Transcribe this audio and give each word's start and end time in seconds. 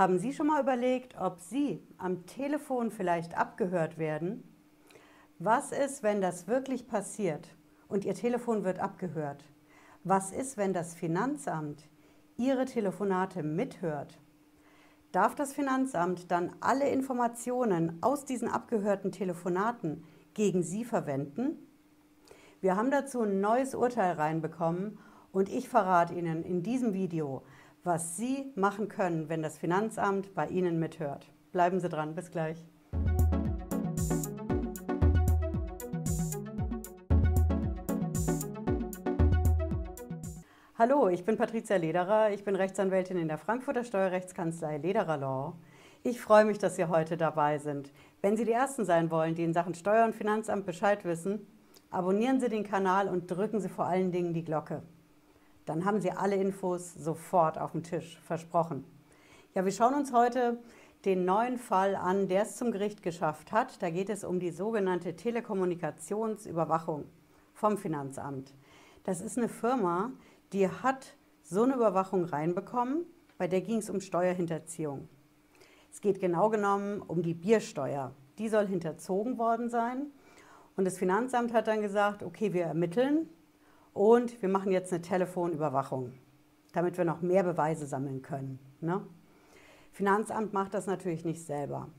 Haben 0.00 0.18
Sie 0.18 0.32
schon 0.32 0.46
mal 0.46 0.62
überlegt, 0.62 1.14
ob 1.20 1.40
Sie 1.40 1.86
am 1.98 2.24
Telefon 2.24 2.90
vielleicht 2.90 3.36
abgehört 3.36 3.98
werden? 3.98 4.42
Was 5.38 5.72
ist, 5.72 6.02
wenn 6.02 6.22
das 6.22 6.48
wirklich 6.48 6.88
passiert 6.88 7.54
und 7.86 8.06
Ihr 8.06 8.14
Telefon 8.14 8.64
wird 8.64 8.78
abgehört? 8.78 9.44
Was 10.02 10.32
ist, 10.32 10.56
wenn 10.56 10.72
das 10.72 10.94
Finanzamt 10.94 11.86
Ihre 12.38 12.64
Telefonate 12.64 13.42
mithört? 13.42 14.18
Darf 15.12 15.34
das 15.34 15.52
Finanzamt 15.52 16.30
dann 16.30 16.56
alle 16.60 16.88
Informationen 16.88 17.98
aus 18.00 18.24
diesen 18.24 18.48
abgehörten 18.48 19.12
Telefonaten 19.12 20.02
gegen 20.32 20.62
Sie 20.62 20.86
verwenden? 20.86 21.58
Wir 22.62 22.74
haben 22.74 22.90
dazu 22.90 23.20
ein 23.20 23.42
neues 23.42 23.74
Urteil 23.74 24.14
reinbekommen 24.14 24.98
und 25.30 25.50
ich 25.50 25.68
verrate 25.68 26.14
Ihnen 26.14 26.42
in 26.42 26.62
diesem 26.62 26.94
Video, 26.94 27.42
was 27.82 28.16
Sie 28.16 28.52
machen 28.56 28.88
können, 28.88 29.28
wenn 29.28 29.42
das 29.42 29.56
Finanzamt 29.58 30.34
bei 30.34 30.46
Ihnen 30.48 30.78
mithört. 30.78 31.30
Bleiben 31.50 31.80
Sie 31.80 31.88
dran, 31.88 32.14
bis 32.14 32.30
gleich. 32.30 32.62
Hallo, 40.76 41.08
ich 41.08 41.24
bin 41.24 41.36
Patricia 41.36 41.76
Lederer, 41.76 42.32
ich 42.32 42.44
bin 42.44 42.56
Rechtsanwältin 42.56 43.18
in 43.18 43.28
der 43.28 43.36
Frankfurter 43.38 43.84
Steuerrechtskanzlei 43.84 44.78
Lederer 44.78 45.18
Law. 45.18 45.54
Ich 46.02 46.20
freue 46.20 46.46
mich, 46.46 46.58
dass 46.58 46.76
Sie 46.76 46.86
heute 46.86 47.18
dabei 47.18 47.58
sind. 47.58 47.92
Wenn 48.22 48.36
Sie 48.36 48.46
die 48.46 48.52
Ersten 48.52 48.86
sein 48.86 49.10
wollen, 49.10 49.34
die 49.34 49.44
in 49.44 49.52
Sachen 49.52 49.74
Steuer- 49.74 50.06
und 50.06 50.14
Finanzamt 50.14 50.64
Bescheid 50.64 51.04
wissen, 51.04 51.46
abonnieren 51.90 52.40
Sie 52.40 52.48
den 52.48 52.64
Kanal 52.64 53.08
und 53.08 53.30
drücken 53.30 53.60
Sie 53.60 53.68
vor 53.68 53.86
allen 53.86 54.10
Dingen 54.10 54.32
die 54.32 54.44
Glocke 54.44 54.82
dann 55.70 55.84
haben 55.84 56.00
Sie 56.00 56.10
alle 56.10 56.34
Infos 56.34 56.94
sofort 56.94 57.56
auf 57.56 57.70
dem 57.70 57.84
Tisch, 57.84 58.18
versprochen. 58.24 58.84
Ja, 59.54 59.64
wir 59.64 59.70
schauen 59.70 59.94
uns 59.94 60.12
heute 60.12 60.58
den 61.04 61.24
neuen 61.24 61.58
Fall 61.58 61.94
an, 61.94 62.26
der 62.26 62.42
es 62.42 62.56
zum 62.56 62.72
Gericht 62.72 63.04
geschafft 63.04 63.52
hat. 63.52 63.80
Da 63.80 63.88
geht 63.88 64.10
es 64.10 64.24
um 64.24 64.40
die 64.40 64.50
sogenannte 64.50 65.14
Telekommunikationsüberwachung 65.14 67.04
vom 67.54 67.78
Finanzamt. 67.78 68.52
Das 69.04 69.20
ist 69.20 69.38
eine 69.38 69.48
Firma, 69.48 70.10
die 70.52 70.68
hat 70.68 71.14
so 71.40 71.62
eine 71.62 71.76
Überwachung 71.76 72.24
reinbekommen, 72.24 73.04
bei 73.38 73.46
der 73.46 73.60
ging 73.60 73.78
es 73.78 73.90
um 73.90 74.00
Steuerhinterziehung. 74.00 75.08
Es 75.92 76.00
geht 76.00 76.18
genau 76.18 76.50
genommen 76.50 77.00
um 77.00 77.22
die 77.22 77.34
Biersteuer. 77.34 78.12
Die 78.38 78.48
soll 78.48 78.66
hinterzogen 78.66 79.38
worden 79.38 79.70
sein. 79.70 80.06
Und 80.76 80.84
das 80.84 80.98
Finanzamt 80.98 81.52
hat 81.52 81.68
dann 81.68 81.80
gesagt, 81.80 82.24
okay, 82.24 82.52
wir 82.52 82.64
ermitteln, 82.64 83.28
und 84.00 84.40
wir 84.40 84.48
machen 84.48 84.72
jetzt 84.72 84.94
eine 84.94 85.02
Telefonüberwachung, 85.02 86.14
damit 86.72 86.96
wir 86.96 87.04
noch 87.04 87.20
mehr 87.20 87.42
Beweise 87.42 87.86
sammeln 87.86 88.22
können. 88.22 88.58
Ne? 88.80 89.06
Finanzamt 89.92 90.54
macht 90.54 90.72
das 90.72 90.86
natürlich 90.86 91.26
nicht 91.26 91.44
selber. 91.44 91.90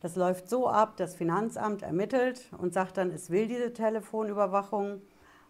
Das 0.00 0.16
läuft 0.16 0.48
so 0.48 0.66
ab, 0.66 0.96
das 0.96 1.14
Finanzamt 1.14 1.82
ermittelt 1.82 2.48
und 2.56 2.72
sagt 2.72 2.96
dann, 2.96 3.10
es 3.10 3.28
will 3.28 3.48
diese 3.48 3.74
Telefonüberwachung. 3.74 5.02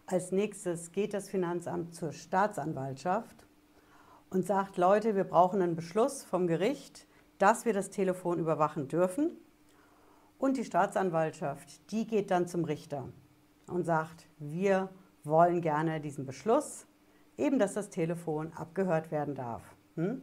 Als 0.05 0.33
nächstes 0.33 0.91
geht 0.91 1.13
das 1.13 1.29
Finanzamt 1.29 1.95
zur 1.95 2.11
Staatsanwaltschaft 2.11 3.47
und 4.29 4.45
sagt, 4.45 4.75
Leute, 4.75 5.15
wir 5.15 5.23
brauchen 5.23 5.61
einen 5.61 5.77
Beschluss 5.77 6.25
vom 6.25 6.47
Gericht, 6.47 7.07
dass 7.37 7.63
wir 7.63 7.71
das 7.71 7.91
Telefon 7.91 8.39
überwachen 8.39 8.89
dürfen. 8.89 9.37
Und 10.37 10.57
die 10.57 10.65
Staatsanwaltschaft, 10.65 11.89
die 11.93 12.05
geht 12.05 12.29
dann 12.29 12.45
zum 12.45 12.65
Richter 12.65 13.07
und 13.67 13.85
sagt, 13.85 14.27
wir 14.37 14.89
wollen 15.23 15.61
gerne 15.61 15.99
diesen 16.01 16.25
Beschluss, 16.25 16.85
eben 17.37 17.59
dass 17.59 17.73
das 17.73 17.89
Telefon 17.89 18.53
abgehört 18.53 19.11
werden 19.11 19.35
darf. 19.35 19.63
Hm? 19.95 20.21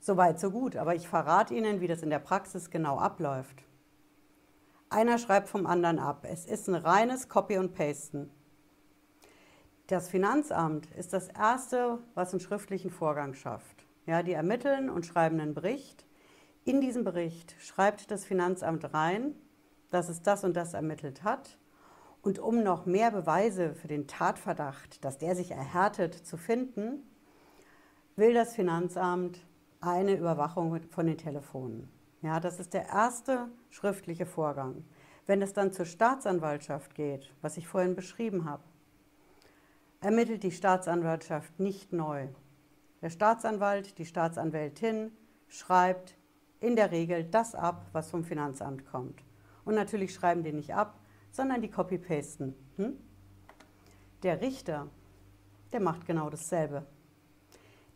Soweit, 0.00 0.38
so 0.38 0.50
gut, 0.50 0.76
aber 0.76 0.94
ich 0.94 1.08
verrate 1.08 1.54
Ihnen, 1.54 1.80
wie 1.80 1.88
das 1.88 2.02
in 2.02 2.10
der 2.10 2.18
Praxis 2.18 2.70
genau 2.70 2.98
abläuft. 2.98 3.64
Einer 4.88 5.18
schreibt 5.18 5.48
vom 5.48 5.66
anderen 5.66 5.98
ab. 5.98 6.24
Es 6.30 6.46
ist 6.46 6.68
ein 6.68 6.76
reines 6.76 7.28
Copy 7.28 7.58
und 7.58 7.74
Pasten. 7.74 8.30
Das 9.88 10.08
Finanzamt 10.08 10.86
ist 10.92 11.12
das 11.12 11.28
Erste, 11.28 11.98
was 12.14 12.32
einen 12.32 12.40
schriftlichen 12.40 12.90
Vorgang 12.90 13.34
schafft. 13.34 13.86
Ja, 14.06 14.22
die 14.22 14.32
ermitteln 14.32 14.90
und 14.90 15.06
schreiben 15.06 15.40
einen 15.40 15.54
Bericht. 15.54 16.06
In 16.64 16.80
diesem 16.80 17.02
Bericht 17.04 17.56
schreibt 17.58 18.10
das 18.10 18.24
Finanzamt 18.24 18.92
rein, 18.94 19.34
dass 19.90 20.08
es 20.08 20.22
das 20.22 20.44
und 20.44 20.56
das 20.56 20.74
ermittelt 20.74 21.24
hat 21.24 21.58
und 22.26 22.40
um 22.40 22.64
noch 22.64 22.86
mehr 22.86 23.12
Beweise 23.12 23.72
für 23.76 23.86
den 23.86 24.08
Tatverdacht, 24.08 25.04
dass 25.04 25.16
der 25.16 25.36
sich 25.36 25.52
erhärtet, 25.52 26.12
zu 26.12 26.36
finden, 26.36 27.08
will 28.16 28.34
das 28.34 28.56
Finanzamt 28.56 29.46
eine 29.80 30.16
Überwachung 30.16 30.80
von 30.90 31.06
den 31.06 31.18
Telefonen. 31.18 31.88
Ja, 32.22 32.40
das 32.40 32.58
ist 32.58 32.74
der 32.74 32.88
erste 32.88 33.46
schriftliche 33.70 34.26
Vorgang. 34.26 34.82
Wenn 35.26 35.40
es 35.40 35.52
dann 35.52 35.72
zur 35.72 35.84
Staatsanwaltschaft 35.86 36.96
geht, 36.96 37.32
was 37.42 37.58
ich 37.58 37.68
vorhin 37.68 37.94
beschrieben 37.94 38.44
habe, 38.44 38.64
ermittelt 40.00 40.42
die 40.42 40.50
Staatsanwaltschaft 40.50 41.60
nicht 41.60 41.92
neu. 41.92 42.26
Der 43.02 43.10
Staatsanwalt, 43.10 43.98
die 43.98 44.04
Staatsanwältin 44.04 45.12
schreibt 45.46 46.16
in 46.58 46.74
der 46.74 46.90
Regel 46.90 47.22
das 47.22 47.54
ab, 47.54 47.86
was 47.92 48.10
vom 48.10 48.24
Finanzamt 48.24 48.84
kommt. 48.84 49.22
Und 49.64 49.76
natürlich 49.76 50.12
schreiben 50.12 50.42
die 50.42 50.52
nicht 50.52 50.74
ab, 50.74 50.98
sondern 51.36 51.60
die 51.60 51.70
copy-pasten. 51.70 52.54
Hm? 52.76 52.96
Der 54.22 54.40
Richter, 54.40 54.88
der 55.72 55.80
macht 55.80 56.06
genau 56.06 56.30
dasselbe. 56.30 56.86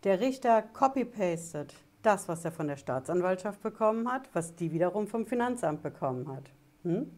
Der 0.05 0.21
Richter 0.21 0.62
copy-pastet 0.62 1.75
das, 2.03 2.28
was 2.28 2.45
er 2.45 2.53
von 2.53 2.69
der 2.69 2.77
Staatsanwaltschaft 2.77 3.62
bekommen 3.62 4.11
hat, 4.11 4.28
was 4.34 4.55
die 4.55 4.73
wiederum 4.73 5.06
vom 5.06 5.27
Finanzamt 5.27 5.83
bekommen 5.83 6.28
hat. 6.28 6.51
Hm? 6.83 7.11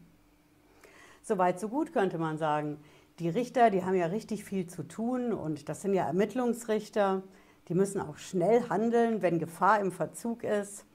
Soweit, 1.21 1.59
so 1.59 1.69
gut 1.69 1.93
könnte 1.93 2.17
man 2.17 2.37
sagen. 2.37 2.79
Die 3.19 3.29
Richter, 3.29 3.69
die 3.69 3.83
haben 3.83 3.95
ja 3.95 4.07
richtig 4.07 4.43
viel 4.43 4.67
zu 4.67 4.83
tun 4.83 5.31
und 5.31 5.69
das 5.69 5.81
sind 5.81 5.93
ja 5.93 6.05
Ermittlungsrichter. 6.05 7.21
Die 7.69 7.75
müssen 7.75 8.01
auch 8.01 8.17
schnell 8.17 8.67
handeln, 8.69 9.21
wenn 9.21 9.39
Gefahr 9.39 9.79
im 9.79 9.91
Verzug 9.91 10.43
ist. 10.43 10.85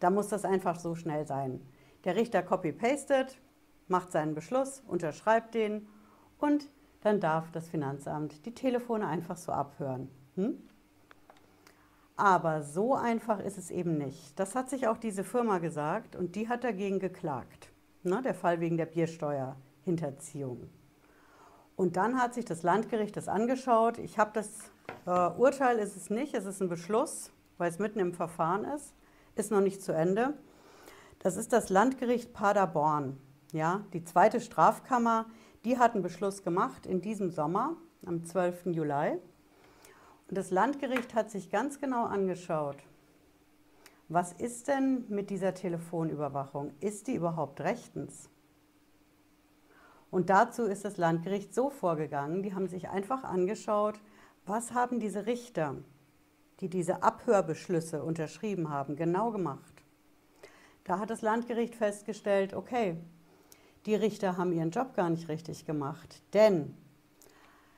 Da 0.00 0.10
muss 0.10 0.28
das 0.28 0.44
einfach 0.44 0.80
so 0.80 0.94
schnell 0.94 1.26
sein. 1.26 1.60
Der 2.04 2.16
Richter 2.16 2.42
copy-pastet, 2.42 3.38
macht 3.88 4.12
seinen 4.12 4.34
Beschluss, 4.34 4.82
unterschreibt 4.86 5.54
den 5.54 5.86
und 6.38 6.68
dann 7.02 7.20
darf 7.20 7.50
das 7.52 7.68
Finanzamt 7.68 8.44
die 8.46 8.54
Telefone 8.54 9.06
einfach 9.06 9.36
so 9.36 9.52
abhören. 9.52 10.10
Hm? 10.34 10.58
Aber 12.16 12.62
so 12.62 12.94
einfach 12.94 13.40
ist 13.40 13.58
es 13.58 13.70
eben 13.70 13.98
nicht. 13.98 14.38
Das 14.38 14.54
hat 14.54 14.70
sich 14.70 14.88
auch 14.88 14.96
diese 14.96 15.22
Firma 15.22 15.58
gesagt 15.58 16.16
und 16.16 16.34
die 16.34 16.48
hat 16.48 16.64
dagegen 16.64 16.98
geklagt. 16.98 17.70
Ne, 18.02 18.22
der 18.22 18.34
Fall 18.34 18.60
wegen 18.60 18.76
der 18.76 18.86
Biersteuerhinterziehung. 18.86 20.70
Und 21.74 21.96
dann 21.96 22.18
hat 22.20 22.34
sich 22.34 22.44
das 22.44 22.62
Landgericht 22.62 23.16
das 23.16 23.28
angeschaut. 23.28 23.98
Ich 23.98 24.18
habe 24.18 24.30
das 24.32 24.48
äh, 25.06 25.10
Urteil, 25.10 25.78
ist 25.78 25.96
es 25.96 26.08
nicht, 26.08 26.34
es 26.34 26.46
ist 26.46 26.62
ein 26.62 26.68
Beschluss, 26.68 27.32
weil 27.58 27.68
es 27.68 27.78
mitten 27.78 27.98
im 27.98 28.14
Verfahren 28.14 28.64
ist, 28.64 28.94
ist 29.34 29.50
noch 29.50 29.60
nicht 29.60 29.82
zu 29.82 29.92
Ende. 29.92 30.34
Das 31.18 31.36
ist 31.36 31.52
das 31.52 31.68
Landgericht 31.68 32.32
Paderborn. 32.32 33.18
Ja, 33.56 33.86
die 33.94 34.04
zweite 34.04 34.42
Strafkammer, 34.42 35.24
die 35.64 35.78
hat 35.78 35.94
einen 35.94 36.02
Beschluss 36.02 36.42
gemacht 36.42 36.84
in 36.84 37.00
diesem 37.00 37.30
Sommer, 37.30 37.74
am 38.04 38.22
12. 38.22 38.66
Juli. 38.66 39.12
Und 40.28 40.36
das 40.36 40.50
Landgericht 40.50 41.14
hat 41.14 41.30
sich 41.30 41.48
ganz 41.48 41.80
genau 41.80 42.04
angeschaut, 42.04 42.76
was 44.10 44.34
ist 44.34 44.68
denn 44.68 45.06
mit 45.08 45.30
dieser 45.30 45.54
Telefonüberwachung? 45.54 46.74
Ist 46.80 47.06
die 47.06 47.14
überhaupt 47.14 47.62
rechtens? 47.62 48.28
Und 50.10 50.28
dazu 50.28 50.64
ist 50.64 50.84
das 50.84 50.98
Landgericht 50.98 51.54
so 51.54 51.70
vorgegangen, 51.70 52.42
die 52.42 52.52
haben 52.52 52.68
sich 52.68 52.90
einfach 52.90 53.24
angeschaut, 53.24 53.98
was 54.44 54.74
haben 54.74 55.00
diese 55.00 55.24
Richter, 55.24 55.76
die 56.60 56.68
diese 56.68 57.02
Abhörbeschlüsse 57.02 58.04
unterschrieben 58.04 58.68
haben, 58.68 58.96
genau 58.96 59.30
gemacht. 59.30 59.82
Da 60.84 60.98
hat 60.98 61.08
das 61.08 61.22
Landgericht 61.22 61.74
festgestellt, 61.74 62.52
okay, 62.52 62.98
die 63.86 63.94
Richter 63.94 64.36
haben 64.36 64.52
ihren 64.52 64.70
Job 64.70 64.94
gar 64.94 65.10
nicht 65.10 65.28
richtig 65.28 65.64
gemacht. 65.64 66.22
Denn 66.32 66.74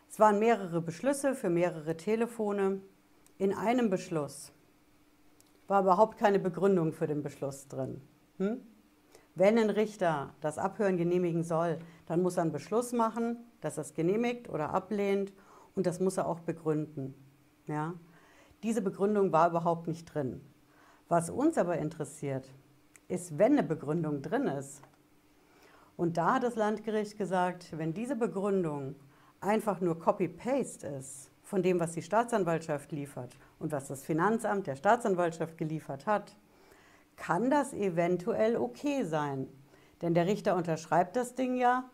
es 0.08 0.18
waren 0.18 0.38
mehrere 0.38 0.80
Beschlüsse 0.80 1.34
für 1.34 1.50
mehrere 1.50 1.96
Telefone. 1.96 2.80
In 3.36 3.52
einem 3.52 3.90
Beschluss 3.90 4.52
war 5.66 5.82
überhaupt 5.82 6.18
keine 6.18 6.38
Begründung 6.38 6.92
für 6.92 7.06
den 7.06 7.22
Beschluss 7.22 7.68
drin. 7.68 8.00
Hm? 8.38 8.60
Wenn 9.34 9.58
ein 9.58 9.70
Richter 9.70 10.34
das 10.40 10.58
Abhören 10.58 10.96
genehmigen 10.96 11.44
soll, 11.44 11.78
dann 12.06 12.22
muss 12.22 12.36
er 12.36 12.42
einen 12.42 12.52
Beschluss 12.52 12.92
machen, 12.92 13.36
dass 13.60 13.76
er 13.76 13.82
es 13.82 13.94
genehmigt 13.94 14.48
oder 14.48 14.70
ablehnt 14.70 15.32
und 15.76 15.86
das 15.86 16.00
muss 16.00 16.16
er 16.16 16.26
auch 16.26 16.40
begründen. 16.40 17.14
Ja? 17.66 17.94
Diese 18.62 18.82
Begründung 18.82 19.30
war 19.30 19.50
überhaupt 19.50 19.86
nicht 19.86 20.06
drin. 20.06 20.40
Was 21.08 21.30
uns 21.30 21.56
aber 21.56 21.78
interessiert, 21.78 22.52
ist, 23.06 23.38
wenn 23.38 23.52
eine 23.52 23.62
Begründung 23.62 24.22
drin 24.22 24.46
ist, 24.46 24.82
und 25.98 26.16
da 26.16 26.34
hat 26.34 26.44
das 26.44 26.54
Landgericht 26.54 27.18
gesagt, 27.18 27.76
wenn 27.76 27.92
diese 27.92 28.14
Begründung 28.14 28.94
einfach 29.40 29.80
nur 29.80 29.98
Copy-Paste 29.98 30.86
ist 30.86 31.32
von 31.42 31.60
dem, 31.60 31.80
was 31.80 31.90
die 31.90 32.02
Staatsanwaltschaft 32.02 32.92
liefert 32.92 33.36
und 33.58 33.72
was 33.72 33.88
das 33.88 34.04
Finanzamt 34.04 34.68
der 34.68 34.76
Staatsanwaltschaft 34.76 35.58
geliefert 35.58 36.06
hat, 36.06 36.36
kann 37.16 37.50
das 37.50 37.72
eventuell 37.72 38.56
okay 38.56 39.02
sein. 39.02 39.48
Denn 40.00 40.14
der 40.14 40.26
Richter 40.26 40.54
unterschreibt 40.54 41.16
das 41.16 41.34
Ding 41.34 41.56
ja 41.56 41.90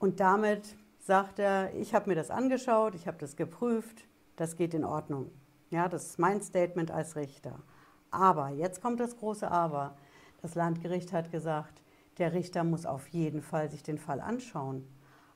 und 0.00 0.18
damit 0.18 0.76
sagt 0.98 1.38
er, 1.38 1.72
ich 1.76 1.94
habe 1.94 2.10
mir 2.10 2.16
das 2.16 2.32
angeschaut, 2.32 2.96
ich 2.96 3.06
habe 3.06 3.18
das 3.18 3.36
geprüft, 3.36 4.08
das 4.34 4.56
geht 4.56 4.74
in 4.74 4.84
Ordnung. 4.84 5.30
Ja, 5.70 5.88
das 5.88 6.06
ist 6.06 6.18
mein 6.18 6.42
Statement 6.42 6.90
als 6.90 7.14
Richter. 7.14 7.60
Aber, 8.10 8.48
jetzt 8.48 8.82
kommt 8.82 8.98
das 8.98 9.16
große 9.16 9.48
Aber. 9.48 9.96
Das 10.42 10.56
Landgericht 10.56 11.12
hat 11.12 11.30
gesagt, 11.30 11.79
der 12.20 12.34
Richter 12.34 12.64
muss 12.64 12.86
auf 12.86 13.08
jeden 13.08 13.42
Fall 13.42 13.70
sich 13.70 13.82
den 13.82 13.98
Fall 13.98 14.20
anschauen. 14.20 14.86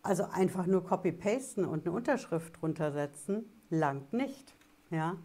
Also 0.02 0.24
einfach 0.30 0.66
nur 0.66 0.84
copy-pasten 0.84 1.64
und 1.64 1.86
eine 1.86 1.96
Unterschrift 1.96 2.60
drunter 2.60 2.92
setzen, 2.92 3.50
langt 3.70 4.12
nicht. 4.12 4.54
Ja. 4.90 5.16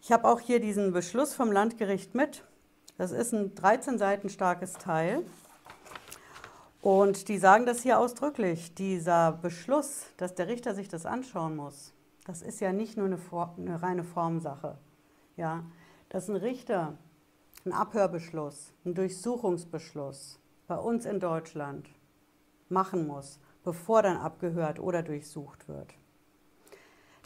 Ich 0.00 0.10
habe 0.10 0.28
auch 0.28 0.40
hier 0.40 0.60
diesen 0.60 0.92
Beschluss 0.92 1.34
vom 1.34 1.52
Landgericht 1.52 2.14
mit. 2.16 2.44
Das 2.98 3.12
ist 3.12 3.32
ein 3.32 3.54
13 3.54 3.96
Seiten 3.96 4.28
starkes 4.28 4.72
Teil. 4.74 5.24
Und 6.82 7.28
die 7.28 7.38
sagen 7.38 7.64
das 7.64 7.82
hier 7.82 7.98
ausdrücklich. 8.00 8.74
Dieser 8.74 9.32
Beschluss, 9.32 10.06
dass 10.16 10.34
der 10.34 10.48
Richter 10.48 10.74
sich 10.74 10.88
das 10.88 11.06
anschauen 11.06 11.56
muss, 11.56 11.92
das 12.26 12.42
ist 12.42 12.60
ja 12.60 12.72
nicht 12.72 12.96
nur 12.96 13.06
eine, 13.06 13.18
eine 13.56 13.82
reine 13.82 14.04
Formsache. 14.04 14.78
Ja, 15.36 15.64
dass 16.08 16.28
ein 16.28 16.36
Richter 16.36 16.98
einen 17.64 17.72
Abhörbeschluss, 17.72 18.72
einen 18.84 18.94
Durchsuchungsbeschluss 18.94 20.40
bei 20.66 20.76
uns 20.76 21.06
in 21.06 21.20
Deutschland 21.20 21.88
machen 22.68 23.06
muss, 23.06 23.40
bevor 23.62 24.02
dann 24.02 24.16
abgehört 24.16 24.78
oder 24.80 25.02
durchsucht 25.02 25.68
wird. 25.68 25.94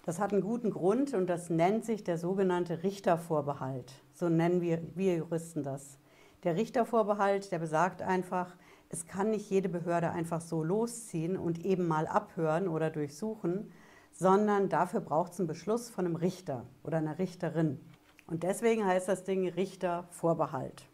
Das 0.05 0.19
hat 0.19 0.33
einen 0.33 0.43
guten 0.43 0.71
Grund 0.71 1.15
und 1.15 1.29
das 1.29 1.51
nennt 1.51 1.85
sich 1.85 2.05
der 2.05 2.19
sogenannte 2.19 2.83
Richtervorbehalt. 2.83 3.93
So 4.13 4.29
nennen 4.29 4.61
wir, 4.61 4.81
wir 4.95 5.17
Juristen 5.17 5.63
das. 5.63 5.99
Der 6.43 6.57
Richtervorbehalt, 6.57 7.53
der 7.53 7.59
besagt 7.59 8.01
einfach, 8.01 8.57
es 8.89 9.07
kann 9.07 9.31
nicht 9.31 9.51
jede 9.51 9.69
Behörde 9.69 10.11
einfach 10.11 10.41
so 10.41 10.65
losziehen 10.65 11.37
und 11.37 11.65
eben 11.65 11.87
mal 11.87 12.07
abhören 12.07 12.67
oder 12.67 12.91
durchsuchen, 12.91 13.71
sondern 14.11 14.69
dafür 14.69 15.01
braucht 15.01 15.33
es 15.33 15.39
einen 15.39 15.47
Beschluss 15.47 15.91
von 15.91 16.07
einem 16.07 16.17
Richter 16.17 16.65
oder 16.83 16.99
einer 16.99 17.19
Richterin. 17.19 17.79
Und 18.27 18.43
deswegen 18.43 18.85
heißt 18.85 19.09
das 19.09 19.25
Ding 19.25 19.49
Richtervorbehalt. 19.49 20.90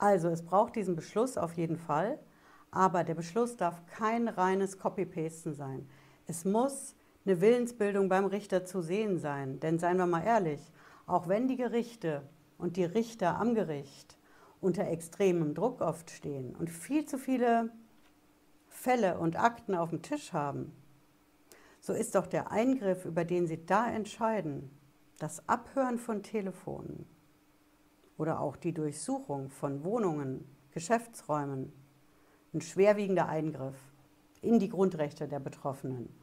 Also 0.00 0.28
es 0.28 0.42
braucht 0.42 0.76
diesen 0.76 0.96
Beschluss 0.96 1.36
auf 1.36 1.52
jeden 1.58 1.76
Fall, 1.76 2.18
aber 2.70 3.04
der 3.04 3.14
Beschluss 3.14 3.58
darf 3.58 3.84
kein 3.84 4.28
reines 4.28 4.78
Copy-Pasten 4.78 5.52
sein. 5.52 5.86
Es 6.26 6.46
muss 6.46 6.96
eine 7.26 7.42
Willensbildung 7.42 8.08
beim 8.08 8.24
Richter 8.24 8.64
zu 8.64 8.80
sehen 8.80 9.18
sein. 9.18 9.60
Denn 9.60 9.78
seien 9.78 9.98
wir 9.98 10.06
mal 10.06 10.24
ehrlich, 10.24 10.72
auch 11.06 11.28
wenn 11.28 11.48
die 11.48 11.58
Gerichte 11.58 12.22
und 12.56 12.78
die 12.78 12.84
Richter 12.84 13.38
am 13.38 13.54
Gericht 13.54 14.16
unter 14.62 14.88
extremem 14.88 15.54
Druck 15.54 15.82
oft 15.82 16.10
stehen 16.10 16.56
und 16.56 16.70
viel 16.70 17.04
zu 17.04 17.18
viele 17.18 17.70
Fälle 18.68 19.18
und 19.18 19.38
Akten 19.38 19.74
auf 19.74 19.90
dem 19.90 20.00
Tisch 20.00 20.32
haben, 20.32 20.72
so 21.78 21.92
ist 21.92 22.14
doch 22.14 22.26
der 22.26 22.50
Eingriff, 22.50 23.04
über 23.04 23.26
den 23.26 23.46
Sie 23.46 23.66
da 23.66 23.86
entscheiden, 23.90 24.70
das 25.18 25.46
Abhören 25.46 25.98
von 25.98 26.22
Telefonen 26.22 27.04
oder 28.20 28.38
auch 28.40 28.56
die 28.56 28.74
Durchsuchung 28.74 29.48
von 29.48 29.82
Wohnungen, 29.82 30.44
Geschäftsräumen, 30.72 31.72
ein 32.52 32.60
schwerwiegender 32.60 33.30
Eingriff 33.30 33.78
in 34.42 34.58
die 34.58 34.68
Grundrechte 34.68 35.26
der 35.26 35.40
Betroffenen. 35.40 36.14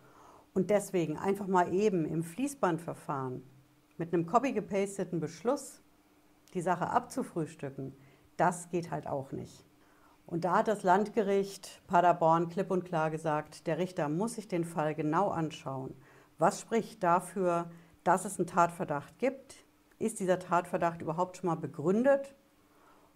Und 0.53 0.69
deswegen 0.69 1.17
einfach 1.17 1.47
mal 1.47 1.73
eben 1.73 2.05
im 2.05 2.21
Fließbandverfahren 2.21 3.41
mit 3.97 4.13
einem 4.13 4.27
copy-gepasteten 4.27 5.19
Beschluss 5.19 5.81
die 6.53 6.61
Sache 6.61 6.88
abzufrühstücken, 6.88 7.95
das 8.38 8.69
geht 8.69 8.91
halt 8.91 9.07
auch 9.07 9.31
nicht. 9.31 9.65
Und 10.27 10.45
da 10.45 10.57
hat 10.57 10.67
das 10.67 10.83
Landgericht 10.83 11.81
Paderborn 11.88 12.50
klipp 12.50 12.69
und 12.69 12.85
klar 12.85 13.09
gesagt, 13.09 13.65
der 13.65 13.79
Richter 13.79 14.07
muss 14.07 14.35
sich 14.35 14.47
den 14.47 14.65
Fall 14.65 14.93
genau 14.93 15.29
anschauen. 15.29 15.95
Was 16.38 16.61
spricht 16.61 17.01
dafür, 17.01 17.71
dass 18.03 18.25
es 18.25 18.38
einen 18.38 18.45
Tatverdacht 18.45 19.17
gibt? 19.17 19.66
Ist 19.99 20.19
dieser 20.19 20.39
Tatverdacht 20.39 21.01
überhaupt 21.01 21.38
schon 21.38 21.47
mal 21.47 21.55
begründet? 21.55 22.35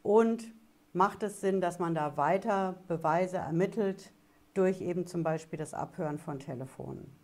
Und 0.03 0.53
macht 0.93 1.23
es 1.23 1.41
Sinn, 1.41 1.61
dass 1.61 1.79
man 1.79 1.93
da 1.93 2.17
weiter 2.17 2.81
Beweise 2.87 3.37
ermittelt 3.37 4.11
durch 4.53 4.81
eben 4.81 5.05
zum 5.05 5.23
Beispiel 5.23 5.57
das 5.57 5.73
Abhören 5.73 6.17
von 6.17 6.39
Telefonen? 6.39 7.15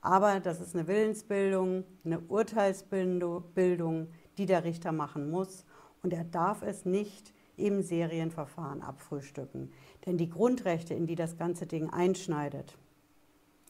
Aber 0.00 0.40
das 0.40 0.60
ist 0.60 0.74
eine 0.74 0.86
Willensbildung, 0.86 1.84
eine 2.04 2.20
Urteilsbildung, 2.20 4.08
die 4.38 4.46
der 4.46 4.64
Richter 4.64 4.92
machen 4.92 5.30
muss 5.30 5.64
und 6.02 6.12
er 6.12 6.24
darf 6.24 6.62
es 6.62 6.84
nicht 6.84 7.34
im 7.56 7.82
Serienverfahren 7.82 8.82
abfrühstücken. 8.82 9.72
Denn 10.06 10.16
die 10.16 10.30
Grundrechte, 10.30 10.94
in 10.94 11.06
die 11.06 11.16
das 11.16 11.36
ganze 11.36 11.66
Ding 11.66 11.90
einschneidet, 11.90 12.78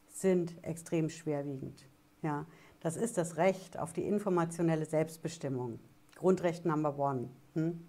sind 0.08 0.62
extrem 0.62 1.08
schwerwiegend. 1.08 1.88
Ja, 2.22 2.46
das 2.80 2.96
ist 2.96 3.18
das 3.18 3.36
Recht 3.36 3.78
auf 3.78 3.92
die 3.92 4.04
informationelle 4.04 4.86
Selbstbestimmung. 4.86 5.80
Grundrecht 6.16 6.64
Number 6.64 6.98
One. 6.98 7.28
Hm? 7.54 7.84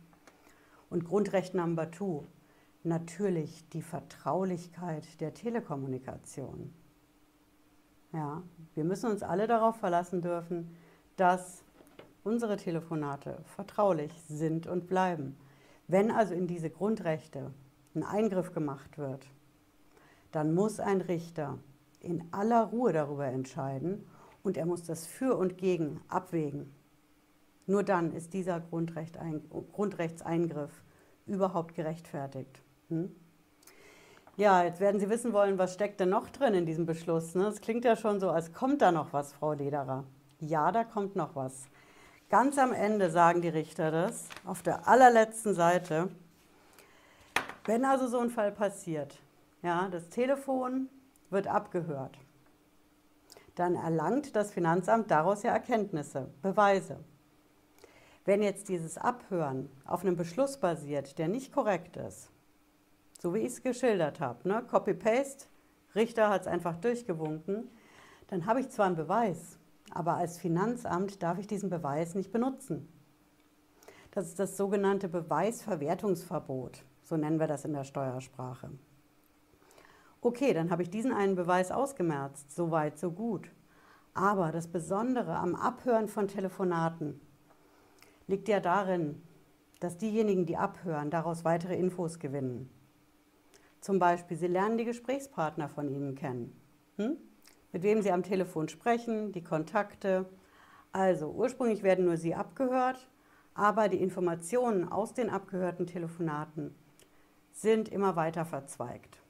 Und 0.89 1.05
Grundrecht 1.05 1.53
Number 1.53 1.91
Two, 1.91 2.25
natürlich 2.83 3.67
die 3.69 3.81
Vertraulichkeit 3.81 5.21
der 5.21 5.33
Telekommunikation. 5.33 6.73
Ja, 8.11 8.41
wir 8.73 8.83
müssen 8.83 9.11
uns 9.11 9.21
alle 9.21 9.45
darauf 9.45 9.75
verlassen 9.77 10.21
dürfen, 10.21 10.75
dass 11.15 11.63
unsere 12.23 12.57
Telefonate 12.57 13.37
vertraulich 13.45 14.11
sind 14.27 14.65
und 14.65 14.87
bleiben. 14.87 15.37
Wenn 15.87 16.09
also 16.09 16.33
in 16.33 16.47
diese 16.47 16.71
Grundrechte 16.71 17.51
ein 17.93 18.03
Eingriff 18.03 18.53
gemacht 18.53 18.97
wird, 18.97 19.27
dann 20.31 20.53
muss 20.53 20.79
ein 20.79 21.01
Richter 21.01 21.59
in 21.99 22.23
aller 22.31 22.65
Ruhe 22.65 22.93
darüber 22.93 23.25
entscheiden 23.25 24.05
und 24.49 24.57
er 24.57 24.65
muss 24.65 24.81
das 24.81 25.05
Für 25.05 25.37
und 25.37 25.59
Gegen 25.59 26.01
abwägen. 26.07 26.73
Nur 27.67 27.83
dann 27.83 28.15
ist 28.15 28.33
dieser 28.33 28.59
Grundrecht 28.59 29.15
Grundrechtseingriff 29.73 30.71
überhaupt 31.27 31.75
gerechtfertigt. 31.75 32.59
Hm? 32.87 33.15
Ja, 34.37 34.63
jetzt 34.63 34.79
werden 34.79 34.99
Sie 34.99 35.07
wissen 35.07 35.33
wollen, 35.33 35.59
was 35.59 35.75
steckt 35.75 35.99
denn 35.99 36.09
noch 36.09 36.31
drin 36.31 36.55
in 36.55 36.65
diesem 36.65 36.87
Beschluss? 36.87 37.35
Ne? 37.35 37.45
Es 37.45 37.61
klingt 37.61 37.85
ja 37.85 37.95
schon 37.95 38.19
so, 38.19 38.31
als 38.31 38.51
kommt 38.51 38.81
da 38.81 38.91
noch 38.91 39.13
was, 39.13 39.33
Frau 39.33 39.53
Lederer. 39.53 40.03
Ja, 40.39 40.71
da 40.71 40.83
kommt 40.83 41.15
noch 41.15 41.35
was. 41.35 41.67
Ganz 42.31 42.57
am 42.57 42.73
Ende 42.73 43.11
sagen 43.11 43.43
die 43.43 43.49
Richter 43.49 43.91
das, 43.91 44.29
auf 44.45 44.63
der 44.63 44.87
allerletzten 44.87 45.53
Seite. 45.53 46.09
Wenn 47.65 47.85
also 47.85 48.07
so 48.07 48.17
ein 48.17 48.31
Fall 48.31 48.51
passiert, 48.51 49.21
ja, 49.61 49.89
das 49.89 50.09
Telefon 50.09 50.89
wird 51.29 51.45
abgehört, 51.45 52.17
dann 53.59 53.75
erlangt 53.75 54.35
das 54.37 54.51
Finanzamt 54.51 55.11
daraus 55.11 55.43
ja 55.43 55.51
Erkenntnisse, 55.51 56.29
Beweise. 56.41 56.97
Wenn 58.23 58.41
jetzt 58.41 58.69
dieses 58.69 58.97
Abhören 58.97 59.69
auf 59.85 60.01
einem 60.01 60.15
Beschluss 60.15 60.57
basiert, 60.57 61.17
der 61.17 61.27
nicht 61.27 61.51
korrekt 61.51 61.97
ist, 61.97 62.31
so 63.19 63.33
wie 63.33 63.39
ich 63.39 63.47
es 63.47 63.61
geschildert 63.61 64.21
habe, 64.21 64.47
ne? 64.47 64.63
Copy-Paste, 64.63 65.47
Richter 65.93 66.29
hat 66.29 66.41
es 66.41 66.47
einfach 66.47 66.77
durchgewunken, 66.77 67.69
dann 68.27 68.45
habe 68.45 68.61
ich 68.61 68.69
zwar 68.69 68.85
einen 68.85 68.95
Beweis, 68.95 69.57
aber 69.91 70.13
als 70.13 70.37
Finanzamt 70.37 71.21
darf 71.21 71.37
ich 71.37 71.47
diesen 71.47 71.69
Beweis 71.69 72.15
nicht 72.15 72.31
benutzen. 72.31 72.87
Das 74.11 74.27
ist 74.27 74.39
das 74.39 74.55
sogenannte 74.55 75.09
Beweisverwertungsverbot, 75.09 76.85
so 77.03 77.17
nennen 77.17 77.39
wir 77.39 77.47
das 77.47 77.65
in 77.65 77.73
der 77.73 77.83
Steuersprache. 77.83 78.69
Okay, 80.21 80.53
dann 80.53 80.69
habe 80.69 80.83
ich 80.83 80.89
diesen 80.89 81.13
einen 81.13 81.35
Beweis 81.35 81.71
ausgemerzt, 81.71 82.53
so 82.55 82.71
weit, 82.71 82.97
so 82.97 83.11
gut. 83.11 83.49
Aber 84.13 84.51
das 84.51 84.67
Besondere 84.67 85.35
am 85.35 85.55
Abhören 85.55 86.07
von 86.07 86.27
Telefonaten 86.27 87.21
liegt 88.27 88.47
ja 88.47 88.59
darin, 88.59 89.21
dass 89.79 89.97
diejenigen, 89.97 90.45
die 90.45 90.57
abhören, 90.57 91.09
daraus 91.09 91.45
weitere 91.45 91.75
Infos 91.75 92.19
gewinnen. 92.19 92.69
Zum 93.79 93.97
Beispiel, 93.97 94.35
Sie 94.35 94.47
lernen 94.47 94.77
die 94.77 94.85
Gesprächspartner 94.85 95.69
von 95.69 95.87
Ihnen 95.87 96.15
kennen. 96.15 96.53
Hm? 96.97 97.17
mit 97.71 97.83
wem 97.83 98.01
Sie 98.01 98.11
am 98.11 98.23
Telefon 98.23 98.67
sprechen, 98.69 99.31
die 99.31 99.43
Kontakte. 99.43 100.25
Also 100.91 101.29
ursprünglich 101.29 101.83
werden 101.83 102.05
nur 102.05 102.17
Sie 102.17 102.35
abgehört, 102.35 103.09
aber 103.53 103.89
die 103.89 104.01
Informationen 104.01 104.87
aus 104.89 105.13
den 105.13 105.29
abgehörten 105.29 105.85
Telefonaten 105.85 106.73
sind 107.51 107.89
immer 107.89 108.15
weiter 108.15 108.45
verzweigt. 108.45 109.21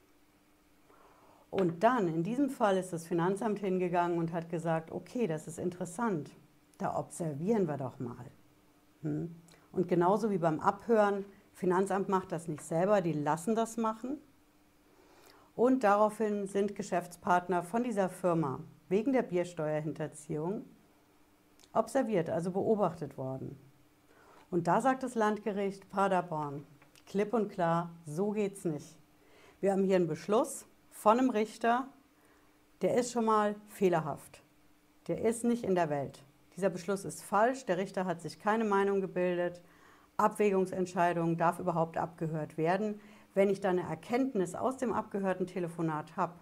Und 1.51 1.83
dann, 1.83 2.07
in 2.07 2.23
diesem 2.23 2.49
Fall, 2.49 2.77
ist 2.77 2.93
das 2.93 3.07
Finanzamt 3.07 3.59
hingegangen 3.59 4.17
und 4.19 4.33
hat 4.33 4.49
gesagt, 4.49 4.91
okay, 4.91 5.25
das 5.25 5.47
ist 5.47 5.57
interessant, 5.57 6.31
da 6.77 6.97
observieren 6.97 7.67
wir 7.67 7.77
doch 7.77 7.99
mal. 7.99 8.25
Hm? 9.01 9.35
Und 9.71 9.87
genauso 9.87 10.29
wie 10.29 10.37
beim 10.37 10.59
Abhören, 10.59 11.25
Finanzamt 11.53 12.07
macht 12.07 12.31
das 12.31 12.47
nicht 12.47 12.61
selber, 12.61 13.01
die 13.01 13.13
lassen 13.13 13.55
das 13.55 13.77
machen. 13.77 14.17
Und 15.55 15.83
daraufhin 15.83 16.47
sind 16.47 16.75
Geschäftspartner 16.75 17.63
von 17.63 17.83
dieser 17.83 18.09
Firma 18.09 18.59
wegen 18.87 19.11
der 19.11 19.23
Biersteuerhinterziehung 19.23 20.63
observiert, 21.73 22.29
also 22.29 22.51
beobachtet 22.51 23.17
worden. 23.17 23.59
Und 24.49 24.67
da 24.67 24.81
sagt 24.81 25.03
das 25.03 25.15
Landgericht 25.15 25.89
Paderborn, 25.89 26.65
klipp 27.05 27.33
und 27.33 27.49
klar, 27.49 27.91
so 28.05 28.31
geht's 28.31 28.65
nicht. 28.65 28.97
Wir 29.59 29.73
haben 29.73 29.83
hier 29.83 29.97
einen 29.97 30.07
Beschluss 30.07 30.65
von 30.99 31.17
einem 31.17 31.29
Richter, 31.29 31.87
der 32.81 32.95
ist 32.95 33.13
schon 33.13 33.23
mal 33.23 33.55
fehlerhaft. 33.69 34.43
Der 35.07 35.21
ist 35.21 35.45
nicht 35.45 35.63
in 35.63 35.73
der 35.73 35.89
Welt. 35.89 36.25
Dieser 36.57 36.69
Beschluss 36.69 37.05
ist 37.05 37.23
falsch, 37.23 37.65
der 37.65 37.77
Richter 37.77 38.03
hat 38.03 38.19
sich 38.19 38.37
keine 38.37 38.65
Meinung 38.65 38.99
gebildet. 38.99 39.61
Abwägungsentscheidung 40.17 41.37
darf 41.37 41.57
überhaupt 41.59 41.95
abgehört 41.95 42.57
werden. 42.57 42.99
Wenn 43.33 43.49
ich 43.49 43.61
dann 43.61 43.79
eine 43.79 43.87
Erkenntnis 43.87 44.55
aus 44.55 44.75
dem 44.75 44.91
abgehörten 44.91 45.47
Telefonat 45.47 46.17
habe, 46.17 46.33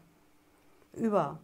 über 0.93 1.37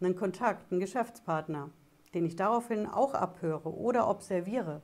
einen 0.00 0.14
Kontakt, 0.14 0.70
einen 0.70 0.78
Geschäftspartner, 0.80 1.70
den 2.14 2.24
ich 2.24 2.36
daraufhin 2.36 2.86
auch 2.86 3.14
abhöre 3.14 3.74
oder 3.74 4.08
observiere, 4.08 4.82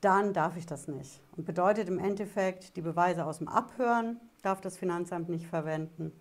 dann 0.00 0.32
darf 0.32 0.56
ich 0.56 0.64
das 0.64 0.88
nicht. 0.88 1.20
Und 1.36 1.44
bedeutet 1.44 1.88
im 1.88 1.98
Endeffekt, 1.98 2.76
die 2.78 2.82
Beweise 2.82 3.26
aus 3.26 3.38
dem 3.38 3.48
Abhören 3.48 4.18
darf 4.40 4.62
das 4.62 4.78
Finanzamt 4.78 5.28
nicht 5.28 5.46
verwenden 5.46 6.12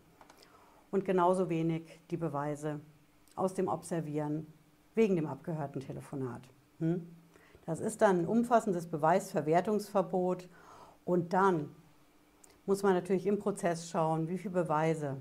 und 0.96 1.04
genauso 1.04 1.50
wenig 1.50 2.00
die 2.10 2.16
Beweise 2.16 2.80
aus 3.36 3.54
dem 3.54 3.68
Observieren 3.68 4.48
wegen 4.96 5.18
dem 5.18 5.28
abgehörten 5.28 5.82
Telefonat. 5.82 6.42
Hm? 6.80 7.06
Das 7.66 7.82
ist 7.82 8.02
dann 8.02 8.20
ein 8.20 8.26
umfassendes 8.26 8.88
Beweisverwertungsverbot 8.88 10.48
und 11.04 11.34
dann 11.34 11.70
muss 12.66 12.82
man 12.82 12.94
natürlich 12.94 13.28
im 13.28 13.40
Prozess 13.40 13.90
schauen, 13.90 14.30
wie 14.30 14.38
viele 14.38 14.54
Beweise 14.54 15.18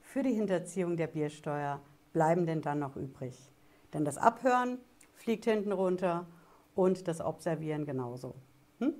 für 0.00 0.22
die 0.22 0.34
Hinterziehung 0.34 0.96
der 0.96 1.08
Biersteuer 1.08 1.80
bleiben 2.12 2.46
denn 2.46 2.62
dann 2.62 2.78
noch 2.78 2.94
übrig. 2.94 3.50
Denn 3.92 4.04
das 4.04 4.18
Abhören 4.18 4.78
fliegt 5.14 5.46
hinten 5.46 5.72
runter 5.72 6.26
und 6.76 7.08
das 7.08 7.20
Observieren 7.20 7.86
genauso. 7.86 8.36
Hm? 8.78 8.94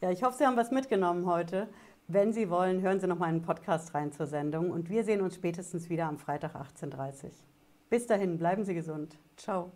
Ja, 0.00 0.10
ich 0.10 0.24
hoffe, 0.24 0.38
Sie 0.38 0.46
haben 0.46 0.56
was 0.56 0.72
mitgenommen 0.72 1.26
heute. 1.26 1.68
Wenn 2.12 2.32
Sie 2.32 2.50
wollen, 2.50 2.82
hören 2.82 2.98
Sie 2.98 3.06
noch 3.06 3.20
mal 3.20 3.26
einen 3.26 3.40
Podcast 3.40 3.94
rein 3.94 4.10
zur 4.10 4.26
Sendung 4.26 4.72
und 4.72 4.90
wir 4.90 5.04
sehen 5.04 5.20
uns 5.20 5.36
spätestens 5.36 5.88
wieder 5.88 6.06
am 6.06 6.18
Freitag 6.18 6.56
18.30 6.56 7.24
Uhr. 7.24 7.30
Bis 7.88 8.08
dahin, 8.08 8.36
bleiben 8.36 8.64
Sie 8.64 8.74
gesund. 8.74 9.16
Ciao. 9.36 9.70